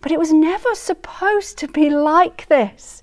But 0.00 0.10
it 0.10 0.18
was 0.18 0.32
never 0.32 0.74
supposed 0.74 1.58
to 1.58 1.68
be 1.68 1.90
like 1.90 2.48
this. 2.48 3.02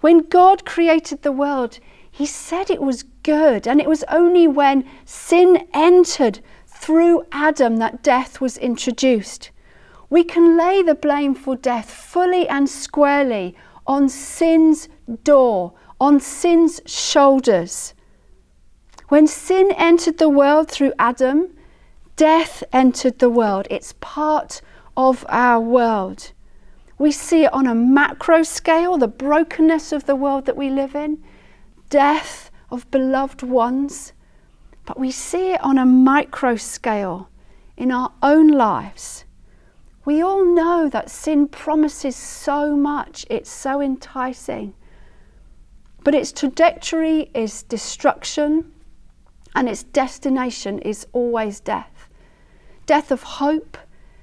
When 0.00 0.28
God 0.28 0.64
created 0.64 1.22
the 1.22 1.32
world, 1.32 1.78
He 2.16 2.24
said 2.24 2.70
it 2.70 2.80
was 2.80 3.02
good, 3.24 3.68
and 3.68 3.78
it 3.78 3.86
was 3.86 4.02
only 4.08 4.48
when 4.48 4.88
sin 5.04 5.68
entered 5.74 6.40
through 6.66 7.26
Adam 7.30 7.76
that 7.76 8.02
death 8.02 8.40
was 8.40 8.56
introduced. 8.56 9.50
We 10.08 10.24
can 10.24 10.56
lay 10.56 10.80
the 10.82 10.94
blame 10.94 11.34
for 11.34 11.56
death 11.56 11.90
fully 11.90 12.48
and 12.48 12.70
squarely 12.70 13.54
on 13.86 14.08
sin's 14.08 14.88
door, 15.24 15.74
on 16.00 16.18
sin's 16.18 16.80
shoulders. 16.86 17.92
When 19.08 19.28
sin 19.28 19.70
entered 19.76 20.18
the 20.18 20.28
world 20.28 20.68
through 20.68 20.92
Adam, 20.98 21.56
death 22.16 22.64
entered 22.72 23.20
the 23.20 23.30
world. 23.30 23.68
It's 23.70 23.94
part 24.00 24.60
of 24.96 25.24
our 25.28 25.60
world. 25.60 26.32
We 26.98 27.12
see 27.12 27.44
it 27.44 27.52
on 27.52 27.68
a 27.68 27.74
macro 27.74 28.42
scale, 28.42 28.98
the 28.98 29.06
brokenness 29.06 29.92
of 29.92 30.06
the 30.06 30.16
world 30.16 30.46
that 30.46 30.56
we 30.56 30.70
live 30.70 30.96
in, 30.96 31.22
death 31.88 32.50
of 32.70 32.90
beloved 32.90 33.42
ones. 33.42 34.12
But 34.86 34.98
we 34.98 35.12
see 35.12 35.52
it 35.52 35.62
on 35.62 35.78
a 35.78 35.86
micro 35.86 36.56
scale 36.56 37.28
in 37.76 37.92
our 37.92 38.12
own 38.22 38.48
lives. 38.48 39.24
We 40.04 40.22
all 40.22 40.44
know 40.44 40.88
that 40.88 41.10
sin 41.10 41.46
promises 41.46 42.16
so 42.16 42.74
much, 42.74 43.24
it's 43.28 43.50
so 43.50 43.80
enticing. 43.80 44.74
But 46.02 46.14
its 46.14 46.32
trajectory 46.32 47.30
is 47.34 47.62
destruction, 47.64 48.72
and 49.56 49.68
its 49.70 49.82
destination 49.82 50.78
is 50.80 51.06
always 51.12 51.58
death 51.58 52.08
death 52.84 53.10
of 53.10 53.24
hope, 53.24 53.76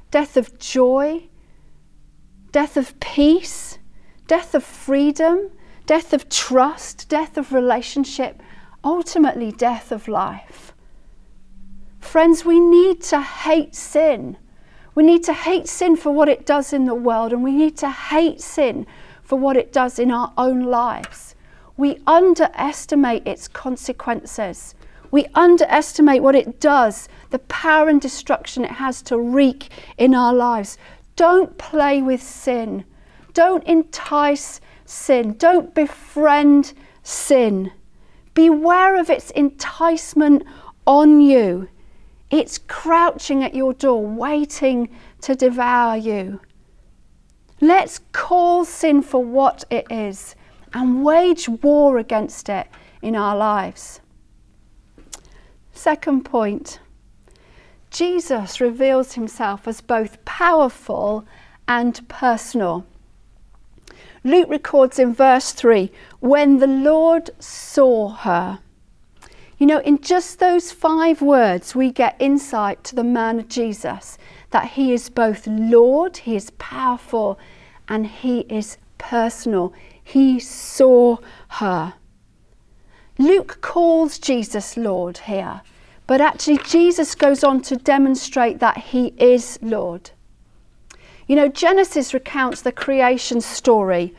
death 0.09 0.37
of 0.37 0.57
joy, 0.57 1.27
death 2.53 2.77
of 2.77 2.97
peace, 3.01 3.77
death 4.25 4.55
of 4.55 4.63
freedom, 4.63 5.49
death 5.85 6.13
of 6.13 6.29
trust, 6.29 7.09
death 7.09 7.37
of 7.37 7.51
relationship, 7.51 8.41
ultimately, 8.85 9.51
death 9.51 9.91
of 9.91 10.07
life. 10.07 10.73
Friends, 11.99 12.45
we 12.45 12.57
need 12.57 13.01
to 13.01 13.21
hate 13.21 13.75
sin. 13.75 14.37
We 14.95 15.03
need 15.03 15.25
to 15.25 15.33
hate 15.33 15.67
sin 15.67 15.97
for 15.97 16.13
what 16.13 16.29
it 16.29 16.45
does 16.45 16.71
in 16.71 16.85
the 16.85 16.95
world, 16.95 17.33
and 17.33 17.43
we 17.43 17.51
need 17.51 17.75
to 17.79 17.89
hate 17.89 18.39
sin 18.39 18.87
for 19.21 19.37
what 19.37 19.57
it 19.57 19.73
does 19.73 19.99
in 19.99 20.09
our 20.09 20.31
own 20.37 20.61
lives. 20.61 21.35
We 21.75 21.99
underestimate 22.07 23.27
its 23.27 23.49
consequences. 23.49 24.73
We 25.13 25.27
underestimate 25.35 26.23
what 26.23 26.33
it 26.33 26.59
does, 26.59 27.07
the 27.29 27.37
power 27.37 27.87
and 27.87 28.01
destruction 28.01 28.65
it 28.65 28.71
has 28.71 29.03
to 29.03 29.19
wreak 29.19 29.69
in 29.95 30.15
our 30.15 30.33
lives. 30.33 30.75
Don't 31.15 31.55
play 31.59 32.01
with 32.01 32.19
sin. 32.19 32.83
Don't 33.35 33.63
entice 33.65 34.59
sin. 34.85 35.33
Don't 35.33 35.75
befriend 35.75 36.73
sin. 37.03 37.71
Beware 38.33 38.99
of 38.99 39.11
its 39.11 39.29
enticement 39.29 40.41
on 40.87 41.21
you. 41.21 41.69
It's 42.31 42.57
crouching 42.57 43.43
at 43.43 43.53
your 43.53 43.73
door, 43.73 44.03
waiting 44.03 44.89
to 45.21 45.35
devour 45.35 45.95
you. 45.95 46.41
Let's 47.61 47.99
call 48.13 48.65
sin 48.65 49.03
for 49.03 49.23
what 49.23 49.63
it 49.69 49.85
is 49.91 50.35
and 50.73 51.03
wage 51.03 51.47
war 51.47 51.99
against 51.99 52.49
it 52.49 52.65
in 53.03 53.15
our 53.15 53.37
lives. 53.37 53.99
Second 55.73 56.23
point 56.23 56.79
Jesus 57.89 58.61
reveals 58.61 59.13
himself 59.13 59.67
as 59.67 59.81
both 59.81 60.23
powerful 60.23 61.25
and 61.67 62.07
personal. 62.07 62.85
Luke 64.23 64.49
records 64.49 64.97
in 64.97 65.13
verse 65.13 65.51
3 65.51 65.91
when 66.19 66.59
the 66.59 66.67
Lord 66.67 67.29
saw 67.39 68.09
her. 68.09 68.59
You 69.57 69.67
know, 69.67 69.79
in 69.79 70.01
just 70.01 70.39
those 70.39 70.71
five 70.71 71.21
words, 71.21 71.75
we 71.75 71.91
get 71.91 72.15
insight 72.19 72.83
to 72.85 72.95
the 72.95 73.03
man 73.03 73.47
Jesus 73.47 74.17
that 74.51 74.71
he 74.71 74.93
is 74.93 75.09
both 75.09 75.47
Lord, 75.47 76.17
he 76.17 76.35
is 76.35 76.51
powerful, 76.51 77.39
and 77.87 78.07
he 78.07 78.41
is 78.41 78.77
personal. 78.97 79.73
He 80.03 80.39
saw 80.39 81.17
her. 81.49 81.93
Luke 83.17 83.59
calls 83.61 84.17
Jesus 84.17 84.75
Lord 84.75 85.19
here. 85.19 85.61
But 86.07 86.19
actually, 86.19 86.57
Jesus 86.57 87.15
goes 87.15 87.43
on 87.43 87.61
to 87.61 87.75
demonstrate 87.77 88.59
that 88.59 88.77
he 88.77 89.13
is 89.17 89.57
Lord. 89.61 90.11
You 91.27 91.35
know, 91.35 91.47
Genesis 91.47 92.13
recounts 92.13 92.61
the 92.61 92.71
creation 92.71 93.39
story 93.39 94.13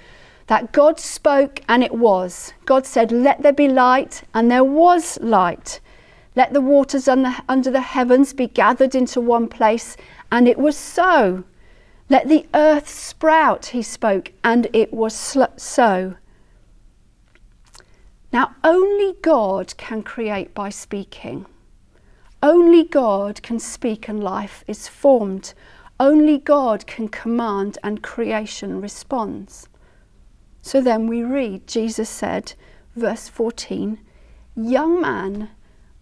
that 0.46 0.72
God 0.72 0.98
spoke 0.98 1.60
and 1.68 1.82
it 1.82 1.94
was. 1.94 2.54
God 2.64 2.86
said, 2.86 3.12
Let 3.12 3.42
there 3.42 3.52
be 3.52 3.68
light, 3.68 4.22
and 4.32 4.50
there 4.50 4.64
was 4.64 5.18
light. 5.20 5.80
Let 6.36 6.52
the 6.52 6.60
waters 6.60 7.06
under 7.06 7.70
the 7.70 7.80
heavens 7.80 8.32
be 8.32 8.48
gathered 8.48 8.94
into 8.94 9.20
one 9.20 9.48
place, 9.48 9.96
and 10.32 10.48
it 10.48 10.58
was 10.58 10.76
so. 10.76 11.44
Let 12.08 12.28
the 12.28 12.46
earth 12.54 12.88
sprout, 12.88 13.66
he 13.66 13.82
spoke, 13.82 14.32
and 14.42 14.68
it 14.72 14.92
was 14.92 15.14
so. 15.56 16.14
Now, 18.34 18.56
only 18.64 19.14
God 19.22 19.76
can 19.76 20.02
create 20.02 20.54
by 20.54 20.68
speaking. 20.68 21.46
Only 22.42 22.82
God 22.82 23.40
can 23.44 23.60
speak 23.60 24.08
and 24.08 24.24
life 24.24 24.64
is 24.66 24.88
formed. 24.88 25.54
Only 26.00 26.38
God 26.38 26.84
can 26.88 27.06
command 27.06 27.78
and 27.84 28.02
creation 28.02 28.80
responds. 28.80 29.68
So 30.62 30.80
then 30.80 31.06
we 31.06 31.22
read, 31.22 31.68
Jesus 31.68 32.10
said, 32.10 32.54
verse 32.96 33.28
14, 33.28 34.00
Young 34.56 35.00
man, 35.00 35.50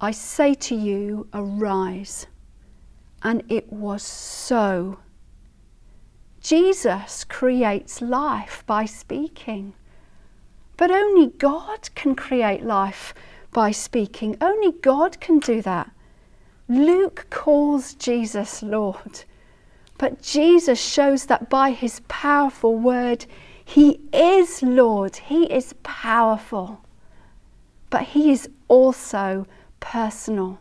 I 0.01 0.11
say 0.11 0.55
to 0.55 0.75
you, 0.75 1.29
arise. 1.35 2.29
And 3.23 3.43
it 3.51 3.71
was 3.71 4.03
so. 4.03 5.01
Jesus 6.41 7.25
creates 7.25 8.01
life 8.01 8.65
by 8.67 8.87
speaking. 8.87 9.75
But 10.83 10.91
only 10.91 11.29
God 11.29 11.91
can 11.95 12.17
create 12.17 12.65
life 12.65 13.15
by 13.53 13.71
speaking. 13.71 14.37
Only 14.41 14.73
God 14.73 15.21
can 15.21 15.39
do 15.39 15.63
that. 15.63 15.89
Luke 16.69 17.27
calls 17.31 17.95
Jesus 17.95 18.65
Lord, 18.65 19.23
but 19.97 20.21
Jesus 20.21 20.81
shows 20.83 21.27
that 21.27 21.49
by 21.49 21.71
his 21.71 22.01
powerful 22.09 22.77
word, 22.77 23.27
he 23.65 24.01
is 24.13 24.61
Lord, 24.61 25.15
he 25.15 25.45
is 25.45 25.73
powerful, 25.85 26.81
but 27.89 28.03
he 28.03 28.33
is 28.33 28.49
also 28.67 29.47
personal. 29.79 30.59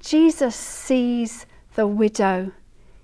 Jesus 0.00 0.56
sees 0.56 1.44
the 1.74 1.86
widow. 1.86 2.52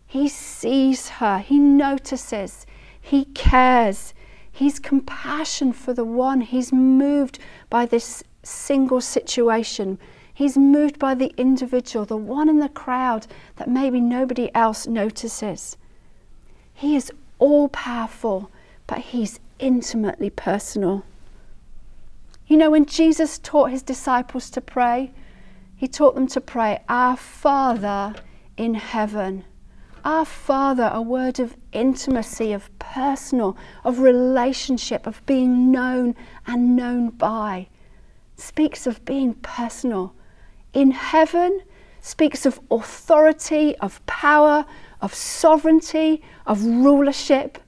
He 0.07 0.27
sees 0.31 1.11
her. 1.21 1.41
He 1.41 1.59
notices. 1.59 2.65
He 2.99 3.27
cares. 3.27 4.15
He's 4.59 4.81
compassion 4.81 5.73
for 5.73 5.95
the 5.95 6.05
one. 6.05 6.41
He's 6.41 6.73
moved 6.73 7.39
by 7.71 7.87
this 7.87 8.25
single 8.43 9.01
situation. 9.01 10.01
He's 10.35 10.59
moved 10.59 10.99
by 10.99 11.15
the 11.15 11.33
individual, 11.37 12.05
the 12.05 12.17
one 12.17 12.49
in 12.49 12.59
the 12.59 12.69
crowd 12.69 13.29
that 13.55 13.71
maybe 13.71 14.01
nobody 14.01 14.53
else 14.57 14.89
notices. 14.89 15.77
He 16.75 16.97
is 16.97 17.13
all 17.39 17.69
powerful, 17.69 18.51
but 18.89 18.99
he's 18.99 19.39
intimately 19.61 20.29
personal. 20.29 21.05
You 22.49 22.57
know, 22.57 22.73
when 22.73 22.85
Jesus 22.85 23.39
taught 23.39 23.71
his 23.71 23.85
disciples 23.85 24.51
to 24.51 24.61
pray, 24.61 25.13
he 25.77 25.87
taught 25.87 26.17
them 26.17 26.27
to 26.27 26.41
pray, 26.41 26.83
Our 26.89 27.17
Father 27.17 28.17
in 28.57 28.75
heaven. 28.75 29.45
Our 30.05 30.25
Father, 30.25 30.91
a 30.93 31.03
word 31.03 31.41
of 31.41 31.57
intimacy, 31.73 32.53
of 32.53 32.71
personal, 32.79 33.57
of 33.85 33.99
relationship, 33.99 35.07
of 35.07 35.25
being 35.27 35.71
known 35.71 36.15
and 36.47 36.77
known 36.77 37.11
by, 37.11 37.69
speaks 38.37 38.87
of 38.87 39.05
being 39.05 39.35
personal. 39.35 40.15
In 40.73 40.93
heaven, 40.93 41.61
speaks 42.01 42.47
of 42.47 42.61
authority, 42.71 43.77
of 43.79 44.05
power, 44.07 44.65
of 45.01 45.13
sovereignty, 45.15 46.23
of 46.47 46.65
rulership. 46.65 47.59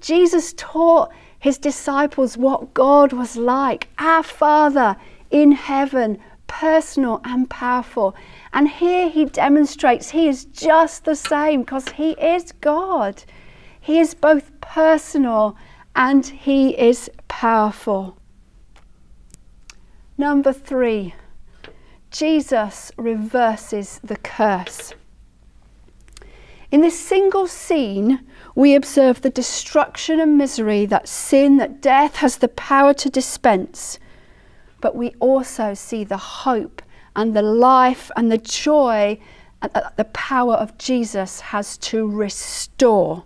Jesus 0.00 0.52
taught 0.56 1.10
his 1.38 1.56
disciples 1.58 2.36
what 2.36 2.74
God 2.74 3.12
was 3.12 3.36
like, 3.36 3.88
our 3.98 4.22
Father 4.22 4.96
in 5.30 5.52
heaven, 5.52 6.18
personal 6.46 7.20
and 7.24 7.48
powerful. 7.48 8.14
And 8.52 8.68
here 8.68 9.08
he 9.08 9.26
demonstrates 9.26 10.10
he 10.10 10.28
is 10.28 10.44
just 10.44 11.04
the 11.04 11.14
same 11.14 11.60
because 11.60 11.90
he 11.90 12.12
is 12.12 12.52
God. 12.52 13.22
He 13.80 13.98
is 14.00 14.14
both 14.14 14.60
personal 14.60 15.56
and 15.94 16.26
he 16.26 16.70
is 16.78 17.10
powerful. 17.28 18.16
Number 20.18 20.52
three, 20.52 21.14
Jesus 22.10 22.92
reverses 22.96 24.00
the 24.02 24.16
curse. 24.16 24.92
In 26.70 26.82
this 26.82 26.98
single 26.98 27.46
scene, 27.46 28.20
we 28.54 28.74
observe 28.74 29.22
the 29.22 29.30
destruction 29.30 30.20
and 30.20 30.36
misery 30.36 30.86
that 30.86 31.08
sin, 31.08 31.56
that 31.56 31.80
death 31.80 32.16
has 32.16 32.36
the 32.36 32.48
power 32.48 32.94
to 32.94 33.10
dispense. 33.10 33.98
But 34.80 34.94
we 34.94 35.14
also 35.20 35.74
see 35.74 36.04
the 36.04 36.16
hope 36.16 36.82
and 37.14 37.34
the 37.34 37.42
life 37.42 38.10
and 38.16 38.30
the 38.30 38.38
joy 38.38 39.18
that 39.62 39.76
uh, 39.76 39.90
the 39.96 40.04
power 40.04 40.54
of 40.54 40.78
Jesus 40.78 41.40
has 41.40 41.76
to 41.78 42.08
restore. 42.08 43.24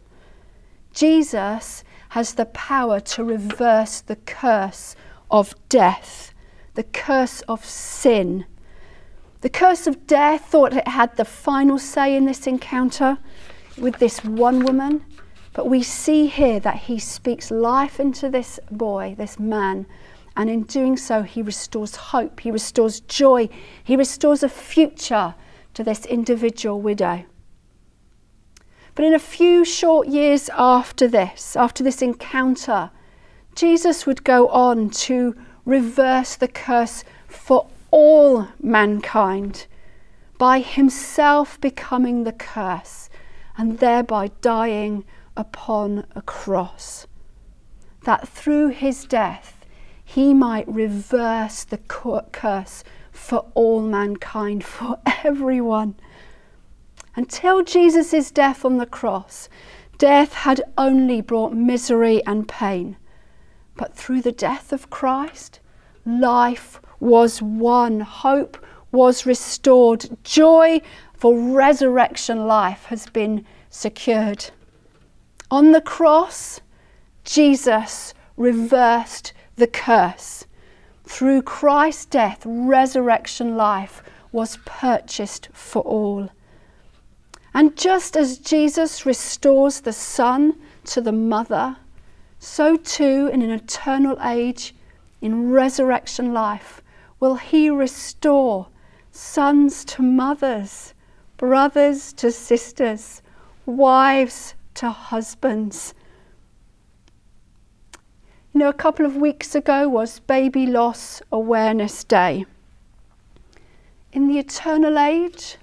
Jesus 0.92 1.84
has 2.10 2.34
the 2.34 2.46
power 2.46 3.00
to 3.00 3.24
reverse 3.24 4.00
the 4.00 4.16
curse 4.16 4.94
of 5.30 5.54
death, 5.68 6.32
the 6.74 6.84
curse 6.84 7.40
of 7.42 7.64
sin. 7.64 8.46
The 9.40 9.50
curse 9.50 9.86
of 9.86 10.06
death 10.06 10.46
thought 10.46 10.72
it 10.72 10.88
had 10.88 11.16
the 11.16 11.24
final 11.24 11.78
say 11.78 12.16
in 12.16 12.24
this 12.24 12.46
encounter 12.46 13.18
with 13.76 13.98
this 13.98 14.24
one 14.24 14.64
woman, 14.64 15.04
but 15.52 15.68
we 15.68 15.82
see 15.82 16.26
here 16.26 16.60
that 16.60 16.76
he 16.76 16.98
speaks 16.98 17.50
life 17.50 18.00
into 18.00 18.30
this 18.30 18.58
boy, 18.70 19.14
this 19.18 19.38
man, 19.38 19.86
and 20.36 20.50
in 20.50 20.62
doing 20.62 20.96
so, 20.96 21.22
he 21.22 21.42
restores 21.42 21.96
hope, 21.96 22.40
he 22.40 22.50
restores 22.50 23.00
joy, 23.00 23.48
he 23.82 23.96
restores 23.96 24.42
a 24.42 24.48
future 24.48 25.34
to 25.74 25.84
this 25.84 26.04
individual 26.06 26.80
widow. 26.80 27.24
But 28.94 29.04
in 29.04 29.14
a 29.14 29.18
few 29.18 29.64
short 29.64 30.08
years 30.08 30.48
after 30.50 31.08
this, 31.08 31.56
after 31.56 31.82
this 31.82 32.02
encounter, 32.02 32.90
Jesus 33.54 34.06
would 34.06 34.24
go 34.24 34.48
on 34.48 34.90
to 34.90 35.36
reverse 35.64 36.36
the 36.36 36.48
curse 36.48 37.04
for 37.26 37.68
all 37.90 38.48
mankind 38.60 39.66
by 40.38 40.60
himself 40.60 41.60
becoming 41.60 42.24
the 42.24 42.32
curse 42.32 43.08
and 43.56 43.78
thereby 43.78 44.30
dying 44.40 45.04
upon 45.36 46.06
a 46.14 46.22
cross. 46.22 47.06
That 48.02 48.28
through 48.28 48.68
his 48.68 49.04
death 49.04 49.53
he 50.14 50.32
might 50.32 50.68
reverse 50.68 51.64
the 51.64 51.78
curse 51.78 52.84
for 53.10 53.46
all 53.54 53.82
mankind, 53.82 54.62
for 54.76 54.96
everyone. 55.24 55.96
Until 57.16 57.64
Jesus' 57.64 58.30
death 58.30 58.64
on 58.64 58.78
the 58.78 58.86
cross, 58.86 59.48
death 59.98 60.32
had 60.32 60.62
only 60.78 61.20
brought 61.20 61.52
misery 61.52 62.24
and 62.26 62.46
pain. 62.46 62.96
But 63.74 63.96
through 63.96 64.22
the 64.22 64.30
death 64.30 64.72
of 64.72 64.88
Christ, 64.88 65.58
life 66.06 66.80
was 67.00 67.42
won, 67.42 67.98
hope 67.98 68.64
was 68.92 69.26
restored, 69.26 70.16
joy 70.22 70.80
for 71.12 71.36
resurrection 71.36 72.46
life 72.46 72.84
has 72.84 73.08
been 73.08 73.44
secured. 73.68 74.50
On 75.50 75.72
the 75.72 75.80
cross, 75.80 76.60
Jesus 77.24 78.14
reversed 78.36 79.32
the 79.56 79.66
curse. 79.66 80.46
Through 81.04 81.42
Christ's 81.42 82.06
death, 82.06 82.42
resurrection 82.44 83.56
life 83.56 84.02
was 84.32 84.58
purchased 84.64 85.48
for 85.52 85.82
all. 85.82 86.30
And 87.52 87.76
just 87.76 88.16
as 88.16 88.38
Jesus 88.38 89.06
restores 89.06 89.80
the 89.80 89.92
son 89.92 90.58
to 90.86 91.00
the 91.00 91.12
mother, 91.12 91.76
so 92.38 92.76
too 92.76 93.30
in 93.32 93.42
an 93.42 93.50
eternal 93.50 94.18
age, 94.22 94.74
in 95.20 95.50
resurrection 95.50 96.34
life, 96.34 96.82
will 97.20 97.36
he 97.36 97.70
restore 97.70 98.66
sons 99.12 99.84
to 99.84 100.02
mothers, 100.02 100.92
brothers 101.36 102.12
to 102.14 102.32
sisters, 102.32 103.22
wives 103.64 104.54
to 104.74 104.90
husbands. 104.90 105.94
You 108.54 108.60
know, 108.60 108.68
a 108.68 108.72
couple 108.72 109.04
of 109.04 109.16
weeks 109.16 109.56
ago 109.56 109.88
was 109.88 110.20
Baby 110.20 110.64
Loss 110.64 111.22
Awareness 111.32 112.04
Day. 112.04 112.46
In 114.12 114.28
the 114.28 114.38
eternal 114.38 114.96
age, 114.96 115.56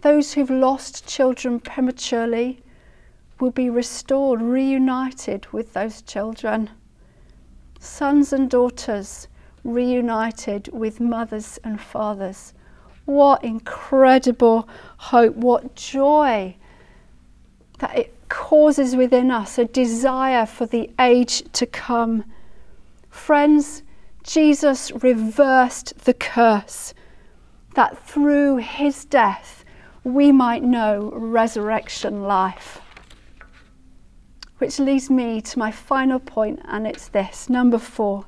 those 0.00 0.32
who've 0.32 0.50
lost 0.50 1.06
children 1.06 1.60
prematurely 1.60 2.60
will 3.38 3.52
be 3.52 3.70
restored, 3.70 4.42
reunited 4.42 5.46
with 5.52 5.74
those 5.74 6.02
children. 6.02 6.70
Sons 7.78 8.32
and 8.32 8.50
daughters 8.50 9.28
reunited 9.62 10.68
with 10.72 10.98
mothers 10.98 11.60
and 11.62 11.80
fathers. 11.80 12.52
What 13.04 13.44
incredible 13.44 14.68
hope, 14.96 15.36
what 15.36 15.76
joy 15.76 16.56
that 17.78 17.96
it 17.96 18.13
causes 18.34 18.96
within 18.96 19.30
us 19.30 19.58
a 19.58 19.64
desire 19.64 20.44
for 20.44 20.66
the 20.66 20.90
age 20.98 21.40
to 21.52 21.64
come. 21.64 22.24
Friends, 23.08 23.84
Jesus 24.24 24.90
reversed 25.04 25.96
the 26.00 26.14
curse 26.14 26.94
that 27.76 27.96
through 27.96 28.56
his 28.56 29.04
death 29.04 29.64
we 30.02 30.32
might 30.32 30.64
know 30.64 31.12
resurrection 31.14 32.24
life. 32.24 32.80
Which 34.58 34.80
leads 34.80 35.08
me 35.08 35.40
to 35.40 35.58
my 35.58 35.70
final 35.70 36.18
point, 36.18 36.58
and 36.64 36.88
it's 36.88 37.06
this 37.06 37.48
number 37.48 37.78
four 37.78 38.26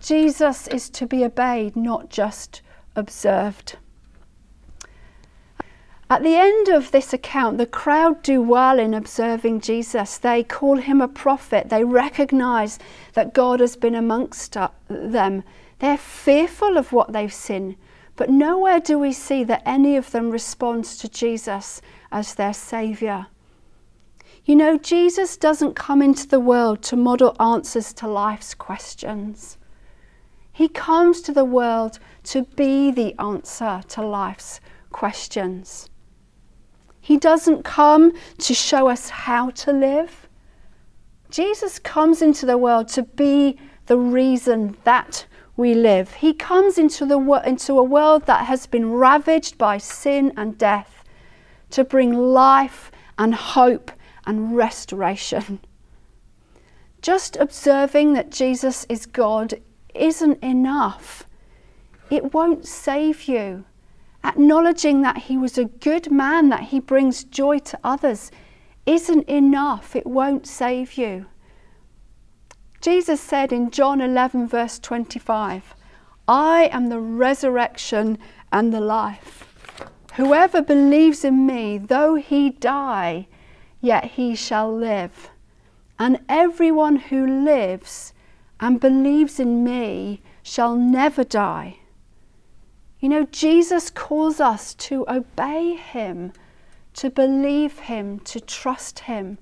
Jesus 0.00 0.66
is 0.66 0.90
to 0.90 1.06
be 1.06 1.24
obeyed, 1.24 1.76
not 1.76 2.10
just 2.10 2.60
observed. 2.96 3.76
At 6.10 6.22
the 6.22 6.36
end 6.36 6.68
of 6.68 6.90
this 6.90 7.12
account, 7.12 7.58
the 7.58 7.66
crowd 7.66 8.22
do 8.22 8.40
well 8.40 8.78
in 8.78 8.94
observing 8.94 9.60
Jesus. 9.60 10.16
They 10.16 10.42
call 10.42 10.78
him 10.78 11.02
a 11.02 11.08
prophet. 11.08 11.68
They 11.68 11.84
recognize 11.84 12.78
that 13.12 13.34
God 13.34 13.60
has 13.60 13.76
been 13.76 13.94
amongst 13.94 14.56
them. 14.88 15.44
They're 15.80 15.98
fearful 15.98 16.78
of 16.78 16.92
what 16.92 17.12
they've 17.12 17.32
seen, 17.32 17.76
but 18.16 18.30
nowhere 18.30 18.80
do 18.80 18.98
we 18.98 19.12
see 19.12 19.44
that 19.44 19.62
any 19.66 19.96
of 19.96 20.10
them 20.10 20.30
responds 20.30 20.96
to 20.96 21.10
Jesus 21.10 21.82
as 22.10 22.34
their 22.34 22.54
Saviour. 22.54 23.26
You 24.46 24.56
know, 24.56 24.78
Jesus 24.78 25.36
doesn't 25.36 25.76
come 25.76 26.00
into 26.00 26.26
the 26.26 26.40
world 26.40 26.82
to 26.84 26.96
model 26.96 27.36
answers 27.38 27.92
to 27.92 28.08
life's 28.08 28.54
questions. 28.54 29.58
He 30.50 30.70
comes 30.70 31.20
to 31.20 31.32
the 31.32 31.44
world 31.44 31.98
to 32.24 32.44
be 32.56 32.90
the 32.90 33.14
answer 33.20 33.82
to 33.88 34.02
life's 34.02 34.60
questions. 34.90 35.90
He 37.08 37.16
doesn't 37.16 37.62
come 37.62 38.12
to 38.36 38.52
show 38.52 38.88
us 38.88 39.08
how 39.08 39.48
to 39.64 39.72
live. 39.72 40.28
Jesus 41.30 41.78
comes 41.78 42.20
into 42.20 42.44
the 42.44 42.58
world 42.58 42.88
to 42.88 43.02
be 43.02 43.58
the 43.86 43.96
reason 43.96 44.76
that 44.84 45.24
we 45.56 45.72
live. 45.72 46.12
He 46.12 46.34
comes 46.34 46.76
into, 46.76 47.06
the, 47.06 47.18
into 47.46 47.78
a 47.78 47.82
world 47.82 48.26
that 48.26 48.44
has 48.44 48.66
been 48.66 48.92
ravaged 48.92 49.56
by 49.56 49.78
sin 49.78 50.34
and 50.36 50.58
death 50.58 51.02
to 51.70 51.82
bring 51.82 52.12
life 52.12 52.90
and 53.16 53.34
hope 53.34 53.90
and 54.26 54.54
restoration. 54.54 55.60
Just 57.00 57.36
observing 57.36 58.12
that 58.12 58.30
Jesus 58.30 58.84
is 58.90 59.06
God 59.06 59.54
isn't 59.94 60.44
enough. 60.44 61.24
It 62.10 62.34
won't 62.34 62.66
save 62.66 63.28
you. 63.28 63.64
Acknowledging 64.24 65.02
that 65.02 65.18
he 65.18 65.36
was 65.38 65.56
a 65.56 65.64
good 65.64 66.10
man, 66.10 66.48
that 66.48 66.64
he 66.64 66.80
brings 66.80 67.24
joy 67.24 67.58
to 67.60 67.78
others, 67.84 68.30
isn't 68.86 69.28
enough. 69.28 69.94
It 69.94 70.06
won't 70.06 70.46
save 70.46 70.94
you. 70.94 71.26
Jesus 72.80 73.20
said 73.20 73.52
in 73.52 73.70
John 73.70 74.00
11, 74.00 74.48
verse 74.48 74.78
25, 74.78 75.74
I 76.26 76.68
am 76.72 76.88
the 76.88 77.00
resurrection 77.00 78.18
and 78.52 78.72
the 78.72 78.80
life. 78.80 79.44
Whoever 80.14 80.62
believes 80.62 81.24
in 81.24 81.46
me, 81.46 81.78
though 81.78 82.16
he 82.16 82.50
die, 82.50 83.28
yet 83.80 84.04
he 84.04 84.34
shall 84.34 84.74
live. 84.74 85.30
And 85.98 86.20
everyone 86.28 86.96
who 86.96 87.44
lives 87.44 88.12
and 88.60 88.80
believes 88.80 89.40
in 89.40 89.64
me 89.64 90.22
shall 90.42 90.76
never 90.76 91.24
die. 91.24 91.77
You 93.00 93.08
know, 93.08 93.26
Jesus 93.26 93.90
calls 93.90 94.40
us 94.40 94.74
to 94.74 95.04
obey 95.08 95.74
him, 95.74 96.32
to 96.94 97.10
believe 97.10 97.78
him, 97.78 98.18
to 98.20 98.40
trust 98.40 99.00
him, 99.00 99.38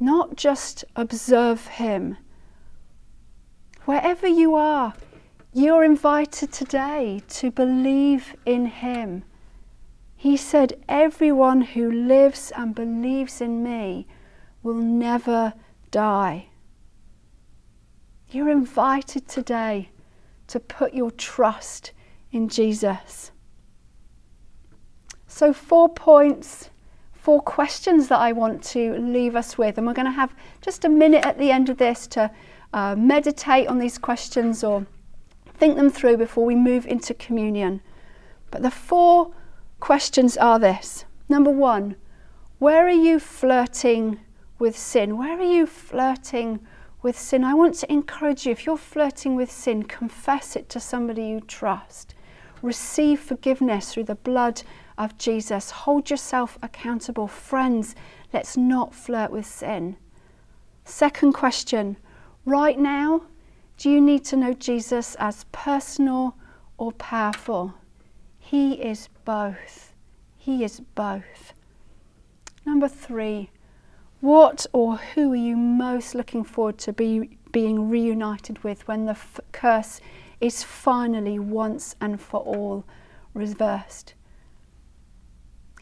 not 0.00 0.36
just 0.36 0.84
observe 0.96 1.66
him. 1.66 2.16
Wherever 3.84 4.28
you 4.28 4.54
are, 4.54 4.94
you're 5.54 5.84
invited 5.84 6.50
today 6.50 7.20
to 7.28 7.50
believe 7.50 8.34
in 8.46 8.64
Him. 8.64 9.22
He 10.16 10.34
said, 10.36 10.82
Everyone 10.88 11.60
who 11.60 11.90
lives 11.90 12.52
and 12.56 12.74
believes 12.74 13.42
in 13.42 13.62
me 13.62 14.06
will 14.62 14.76
never 14.76 15.52
die. 15.90 16.46
You're 18.30 18.48
invited 18.48 19.28
today 19.28 19.90
to 20.46 20.58
put 20.58 20.94
your 20.94 21.10
trust 21.10 21.92
in 22.32 22.48
Jesus. 22.48 23.30
So, 25.26 25.52
four 25.52 25.88
points, 25.88 26.70
four 27.12 27.40
questions 27.40 28.08
that 28.08 28.18
I 28.18 28.32
want 28.32 28.62
to 28.64 28.94
leave 28.98 29.36
us 29.36 29.56
with. 29.56 29.78
And 29.78 29.86
we're 29.86 29.94
going 29.94 30.06
to 30.06 30.12
have 30.12 30.34
just 30.60 30.84
a 30.84 30.88
minute 30.88 31.24
at 31.24 31.38
the 31.38 31.50
end 31.50 31.68
of 31.68 31.78
this 31.78 32.06
to 32.08 32.30
uh, 32.72 32.96
meditate 32.96 33.68
on 33.68 33.78
these 33.78 33.98
questions 33.98 34.64
or 34.64 34.86
think 35.54 35.76
them 35.76 35.90
through 35.90 36.16
before 36.16 36.44
we 36.44 36.54
move 36.54 36.86
into 36.86 37.14
communion. 37.14 37.80
But 38.50 38.62
the 38.62 38.70
four 38.70 39.32
questions 39.80 40.36
are 40.36 40.58
this 40.58 41.04
number 41.28 41.50
one, 41.50 41.96
where 42.58 42.86
are 42.86 42.90
you 42.90 43.18
flirting 43.18 44.20
with 44.58 44.76
sin? 44.76 45.16
Where 45.16 45.38
are 45.38 45.42
you 45.42 45.66
flirting 45.66 46.60
with 47.02 47.18
sin? 47.18 47.42
I 47.42 47.54
want 47.54 47.74
to 47.76 47.90
encourage 47.90 48.44
you 48.44 48.52
if 48.52 48.66
you're 48.66 48.76
flirting 48.76 49.34
with 49.34 49.50
sin, 49.50 49.84
confess 49.84 50.56
it 50.56 50.68
to 50.68 50.78
somebody 50.78 51.24
you 51.24 51.40
trust. 51.40 52.14
Receive 52.62 53.20
forgiveness 53.20 53.92
through 53.92 54.04
the 54.04 54.14
blood 54.14 54.62
of 54.96 55.18
Jesus. 55.18 55.70
Hold 55.70 56.10
yourself 56.10 56.58
accountable. 56.62 57.26
Friends, 57.26 57.94
let's 58.32 58.56
not 58.56 58.94
flirt 58.94 59.30
with 59.30 59.46
sin. 59.46 59.96
Second 60.84 61.32
question 61.32 61.96
Right 62.44 62.78
now, 62.78 63.22
do 63.76 63.90
you 63.90 64.00
need 64.00 64.24
to 64.26 64.36
know 64.36 64.52
Jesus 64.52 65.14
as 65.16 65.44
personal 65.52 66.36
or 66.76 66.92
powerful? 66.92 67.74
He 68.38 68.74
is 68.74 69.08
both. 69.24 69.92
He 70.36 70.64
is 70.64 70.80
both. 70.80 71.52
Number 72.66 72.88
three, 72.88 73.50
what 74.20 74.66
or 74.72 74.96
who 74.96 75.32
are 75.32 75.36
you 75.36 75.56
most 75.56 76.14
looking 76.14 76.44
forward 76.44 76.78
to 76.78 76.92
be, 76.92 77.38
being 77.50 77.88
reunited 77.88 78.62
with 78.62 78.86
when 78.86 79.06
the 79.06 79.12
f- 79.12 79.40
curse 79.50 80.00
is 80.42 80.62
finally 80.62 81.38
once 81.38 81.94
and 82.00 82.20
for 82.20 82.40
all 82.40 82.84
reversed? 83.32 84.14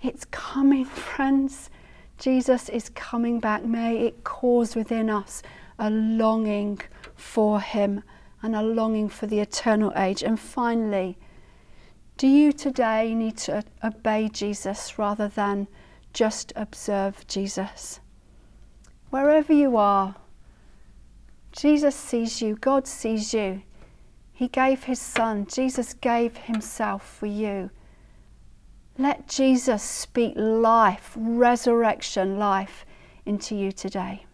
It's 0.03 0.25
coming, 0.27 0.85
friends. 0.85 1.71
Jesus 2.19 2.69
is 2.69 2.91
coming 2.91 3.41
back. 3.41 3.65
May 3.65 4.07
it 4.07 4.23
cause 4.23 4.77
within 4.77 5.11
us 5.11 5.43
a 5.79 5.91
longing 5.91 6.79
for 7.17 7.61
Him 7.61 8.03
and 8.43 8.55
a 8.55 8.63
longing 8.63 9.09
for 9.09 9.27
the 9.27 9.41
eternal 9.41 9.93
age. 9.97 10.23
And 10.23 10.39
finally, 10.39 11.17
do 12.19 12.27
you 12.27 12.53
today 12.53 13.15
need 13.15 13.39
to 13.39 13.65
obey 13.83 14.29
Jesus 14.29 14.99
rather 14.99 15.29
than 15.29 15.69
just 16.13 16.53
observe 16.55 17.27
Jesus? 17.27 18.01
Wherever 19.09 19.55
you 19.55 19.79
are, 19.79 20.17
Jesus 21.53 21.97
sees 21.97 22.43
you, 22.43 22.57
God 22.57 22.87
sees 22.87 23.33
you. 23.33 23.63
He 24.41 24.49
gave 24.49 24.85
His 24.85 24.99
Son, 24.99 25.47
Jesus 25.47 25.93
gave 25.93 26.35
Himself 26.35 27.07
for 27.07 27.27
you. 27.27 27.69
Let 28.97 29.29
Jesus 29.29 29.83
speak 29.83 30.33
life, 30.35 31.13
resurrection 31.15 32.39
life 32.39 32.87
into 33.27 33.55
you 33.55 33.71
today. 33.71 34.25